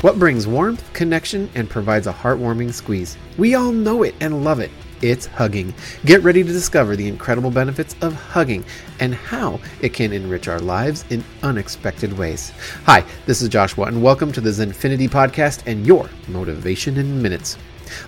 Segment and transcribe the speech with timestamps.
[0.00, 3.16] What brings warmth, connection, and provides a heartwarming squeeze?
[3.36, 4.70] We all know it and love it.
[5.02, 5.74] It's hugging.
[6.04, 8.64] Get ready to discover the incredible benefits of hugging
[9.00, 12.52] and how it can enrich our lives in unexpected ways.
[12.84, 17.58] Hi, this is Joshua, and welcome to the Zenfinity Podcast and your Motivation in Minutes.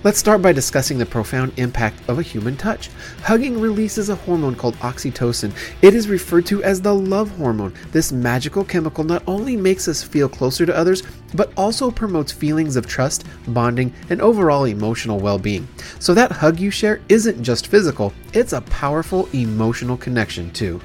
[0.05, 2.91] Let's start by discussing the profound impact of a human touch.
[3.23, 5.53] Hugging releases a hormone called oxytocin.
[5.83, 7.75] It is referred to as the love hormone.
[7.93, 11.03] This magical chemical not only makes us feel closer to others,
[11.35, 15.69] but also promotes feelings of trust, bonding, and overall emotional well being.
[15.99, 20.81] So that hug you share isn't just physical, it's a powerful emotional connection too.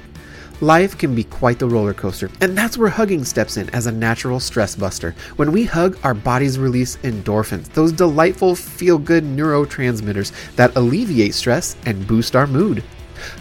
[0.62, 3.92] Life can be quite the roller coaster, and that's where hugging steps in as a
[3.92, 5.14] natural stress buster.
[5.36, 11.76] When we hug, our bodies release endorphins, those delightful feel good neurotransmitters that alleviate stress
[11.84, 12.82] and boost our mood.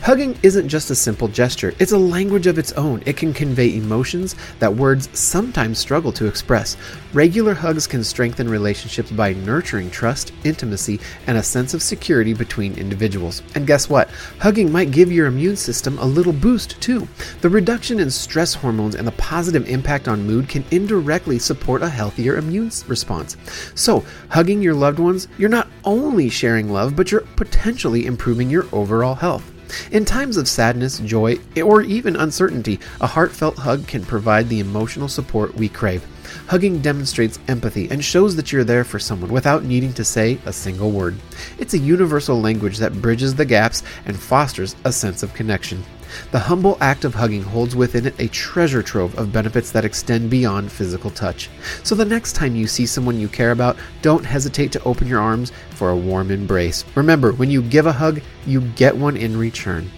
[0.02, 3.02] Hugging isn't just a simple gesture, it's a language of its own.
[3.06, 6.76] It can convey emotions that words sometimes struggle to express.
[7.14, 12.78] Regular hugs can strengthen relationships by nurturing trust, intimacy, and a sense of security between
[12.78, 13.42] individuals.
[13.56, 14.10] And guess what?
[14.40, 17.08] Hugging might give your immune system a little boost too.
[17.42, 21.90] The reduction in stress hormones and the positive impact on mood can indirectly support a
[21.90, 23.38] healthier immune response.
[23.76, 28.66] So, hugging your loved ones, you're not only sharing love, but you're potentially improving your
[28.72, 29.52] overall health.
[29.92, 35.08] In times of sadness, joy, or even uncertainty, a heartfelt hug can provide the emotional
[35.08, 36.06] support we crave.
[36.48, 40.54] Hugging demonstrates empathy and shows that you're there for someone without needing to say a
[40.54, 41.16] single word.
[41.58, 45.84] It's a universal language that bridges the gaps and fosters a sense of connection.
[46.32, 50.30] The humble act of hugging holds within it a treasure trove of benefits that extend
[50.30, 51.50] beyond physical touch.
[51.84, 55.22] So the next time you see someone you care about, don't hesitate to open your
[55.22, 56.84] arms for a warm embrace.
[56.96, 59.90] Remember, when you give a hug, you get one in return.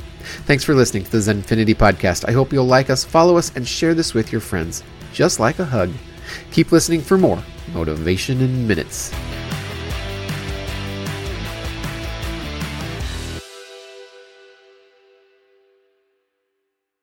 [0.45, 2.27] Thanks for listening to the Zenfinity podcast.
[2.27, 5.59] I hope you'll like us, follow us, and share this with your friends, just like
[5.59, 5.91] a hug.
[6.51, 7.41] Keep listening for more
[7.73, 9.13] Motivation in Minutes.